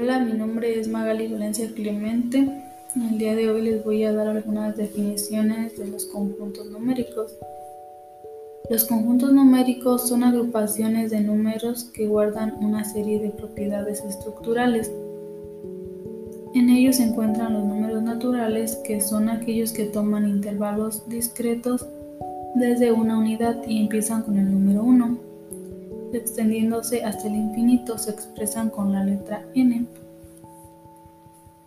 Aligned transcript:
Hola, 0.00 0.18
mi 0.18 0.32
nombre 0.32 0.80
es 0.80 0.88
Magali 0.88 1.28
Valencia 1.28 1.70
Clemente. 1.74 2.48
El 2.96 3.18
día 3.18 3.36
de 3.36 3.50
hoy 3.50 3.60
les 3.60 3.84
voy 3.84 4.02
a 4.04 4.14
dar 4.14 4.28
algunas 4.28 4.74
definiciones 4.74 5.76
de 5.76 5.88
los 5.88 6.06
conjuntos 6.06 6.70
numéricos. 6.70 7.36
Los 8.70 8.86
conjuntos 8.86 9.30
numéricos 9.34 10.08
son 10.08 10.24
agrupaciones 10.24 11.10
de 11.10 11.20
números 11.20 11.84
que 11.92 12.06
guardan 12.06 12.54
una 12.64 12.82
serie 12.82 13.20
de 13.20 13.28
propiedades 13.28 14.02
estructurales. 14.02 14.90
En 16.54 16.70
ellos 16.70 16.96
se 16.96 17.02
encuentran 17.02 17.52
los 17.52 17.64
números 17.64 18.02
naturales, 18.02 18.76
que 18.76 19.02
son 19.02 19.28
aquellos 19.28 19.70
que 19.70 19.84
toman 19.84 20.26
intervalos 20.26 21.06
discretos 21.10 21.86
desde 22.54 22.90
una 22.90 23.18
unidad 23.18 23.62
y 23.68 23.82
empiezan 23.82 24.22
con 24.22 24.38
el 24.38 24.50
número 24.50 24.82
1 24.82 25.29
extendiéndose 26.18 27.04
hasta 27.04 27.28
el 27.28 27.34
infinito, 27.34 27.98
se 27.98 28.10
expresan 28.10 28.70
con 28.70 28.92
la 28.92 29.04
letra 29.04 29.44
n. 29.54 29.86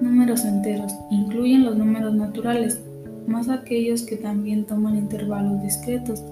Números 0.00 0.44
enteros 0.44 0.94
incluyen 1.10 1.64
los 1.64 1.76
números 1.76 2.14
naturales, 2.14 2.80
más 3.26 3.48
aquellos 3.48 4.02
que 4.02 4.16
también 4.16 4.64
toman 4.64 4.96
intervalos 4.96 5.62
discretos, 5.62 6.24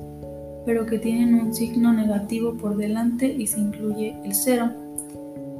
pero 0.64 0.86
que 0.86 0.98
tienen 0.98 1.34
un 1.34 1.54
signo 1.54 1.92
negativo 1.92 2.54
por 2.54 2.76
delante 2.76 3.26
y 3.26 3.46
se 3.46 3.60
incluye 3.60 4.16
el 4.24 4.34
cero. 4.34 4.70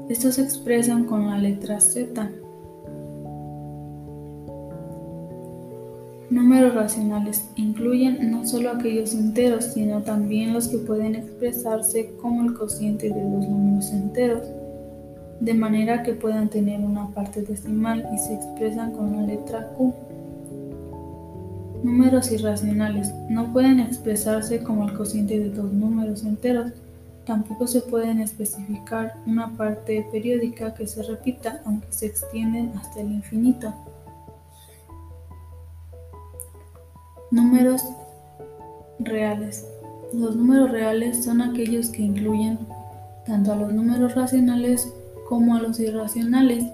Estos 0.09 0.37
se 0.37 0.43
expresan 0.43 1.05
con 1.05 1.27
la 1.27 1.39
letra 1.39 1.81
z. 1.81 2.31
Números 6.31 6.75
racionales 6.75 7.49
incluyen 7.57 8.31
no 8.31 8.47
solo 8.47 8.71
aquellos 8.71 9.15
enteros, 9.15 9.65
sino 9.65 10.03
también 10.03 10.53
los 10.53 10.69
que 10.69 10.77
pueden 10.77 11.15
expresarse 11.15 12.11
como 12.21 12.45
el 12.45 12.55
cociente 12.55 13.09
de 13.09 13.23
los 13.23 13.49
números 13.49 13.91
enteros, 13.93 14.43
de 15.41 15.55
manera 15.55 16.03
que 16.03 16.13
puedan 16.13 16.51
tener 16.51 16.81
una 16.81 17.09
parte 17.15 17.41
decimal 17.41 18.07
y 18.13 18.19
se 18.19 18.35
expresan 18.35 18.93
con 18.93 19.17
la 19.17 19.23
letra 19.23 19.69
Q. 19.79 19.95
Números 21.83 22.31
irracionales 22.31 23.11
no 23.31 23.51
pueden 23.51 23.81
expresarse 23.81 24.63
como 24.63 24.87
el 24.87 24.95
cociente 24.95 25.39
de 25.39 25.49
dos 25.49 25.73
números 25.73 26.25
enteros, 26.25 26.73
tampoco 27.25 27.67
se 27.67 27.81
pueden 27.81 28.21
especificar 28.21 29.15
una 29.27 29.57
parte 29.57 30.07
periódica 30.13 30.75
que 30.75 30.87
se 30.87 31.03
repita 31.05 31.63
aunque 31.65 31.87
se 31.91 32.07
extienden 32.07 32.73
hasta 32.77 33.01
el 33.01 33.13
infinito. 33.13 33.73
Números 37.31 37.83
reales. 38.99 39.67
Los 40.15 40.35
números 40.35 40.71
reales 40.71 41.25
son 41.25 41.43
aquellos 41.43 41.91
que 41.91 42.03
incluyen 42.03 42.59
tanto 43.27 43.53
a 43.53 43.57
los 43.57 43.71
números 43.71 44.15
racionales 44.15 44.91
como 45.29 45.55
a 45.55 45.61
los 45.61 45.79
irracionales, 45.79 46.65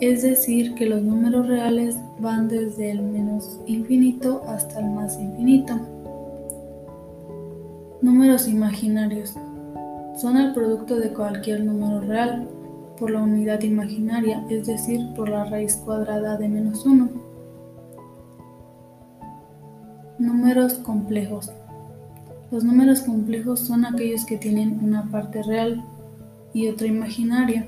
es 0.00 0.22
decir, 0.22 0.74
que 0.74 0.86
los 0.86 1.02
números 1.02 1.46
reales 1.46 1.96
van 2.18 2.48
desde 2.48 2.90
el 2.90 3.02
menos 3.02 3.60
infinito 3.66 4.42
hasta 4.48 4.80
el 4.80 4.90
más 4.90 5.20
infinito. 5.20 5.78
Números 8.02 8.48
imaginarios. 8.48 9.34
Son 10.16 10.36
el 10.36 10.52
producto 10.52 10.96
de 10.96 11.10
cualquier 11.10 11.62
número 11.62 12.00
real 12.00 12.48
por 12.98 13.12
la 13.12 13.22
unidad 13.22 13.62
imaginaria, 13.62 14.44
es 14.50 14.66
decir, 14.66 15.00
por 15.14 15.28
la 15.28 15.44
raíz 15.44 15.76
cuadrada 15.76 16.36
de 16.36 16.48
menos 16.48 16.84
1. 16.84 17.33
Números 20.18 20.74
complejos. 20.74 21.50
Los 22.50 22.62
números 22.62 23.00
complejos 23.00 23.60
son 23.60 23.84
aquellos 23.84 24.24
que 24.24 24.36
tienen 24.36 24.78
una 24.82 25.10
parte 25.10 25.42
real 25.42 25.84
y 26.52 26.68
otra 26.68 26.86
imaginaria. 26.86 27.66